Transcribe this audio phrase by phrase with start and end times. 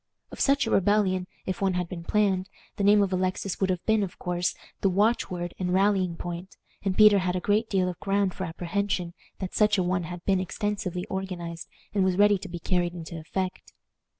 [0.31, 3.85] Of such a rebellion, if one had been planned, the name of Alexis would have
[3.85, 7.87] been, of course, the watch word and rallying point, and Peter had a great deal
[7.87, 12.39] of ground for apprehension that such a one had been extensively organized and was ready
[12.39, 13.73] to be carried into effect.